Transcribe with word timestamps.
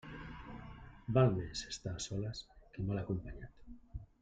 Val 1.17 1.29
més 1.35 1.61
estar 1.73 1.93
a 1.99 2.03
soles 2.07 2.41
que 2.75 2.87
mal 2.89 3.03
acompanyat. 3.03 3.63